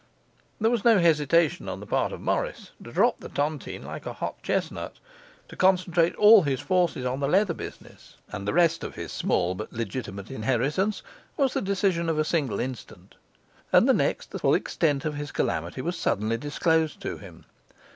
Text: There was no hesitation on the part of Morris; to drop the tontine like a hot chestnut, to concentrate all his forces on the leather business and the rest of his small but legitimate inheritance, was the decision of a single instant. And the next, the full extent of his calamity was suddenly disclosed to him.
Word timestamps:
There 0.59 0.71
was 0.71 0.83
no 0.83 0.97
hesitation 0.97 1.69
on 1.69 1.79
the 1.79 1.85
part 1.85 2.11
of 2.11 2.19
Morris; 2.19 2.71
to 2.83 2.91
drop 2.91 3.19
the 3.19 3.29
tontine 3.29 3.83
like 3.83 4.07
a 4.07 4.13
hot 4.13 4.41
chestnut, 4.41 4.95
to 5.47 5.55
concentrate 5.55 6.15
all 6.15 6.41
his 6.41 6.59
forces 6.59 7.05
on 7.05 7.19
the 7.19 7.27
leather 7.27 7.53
business 7.53 8.15
and 8.31 8.47
the 8.47 8.53
rest 8.55 8.83
of 8.83 8.95
his 8.95 9.11
small 9.11 9.53
but 9.53 9.71
legitimate 9.71 10.31
inheritance, 10.31 11.03
was 11.37 11.53
the 11.53 11.61
decision 11.61 12.09
of 12.09 12.17
a 12.17 12.25
single 12.25 12.59
instant. 12.59 13.13
And 13.71 13.87
the 13.87 13.93
next, 13.93 14.31
the 14.31 14.39
full 14.39 14.55
extent 14.55 15.05
of 15.05 15.13
his 15.13 15.31
calamity 15.31 15.81
was 15.83 15.99
suddenly 15.99 16.37
disclosed 16.37 16.99
to 17.03 17.19
him. 17.19 17.45